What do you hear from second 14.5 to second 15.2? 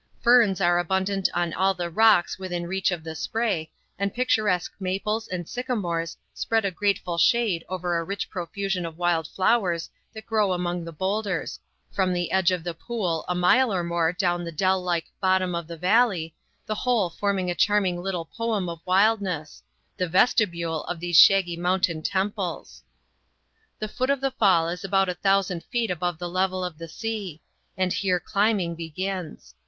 dell like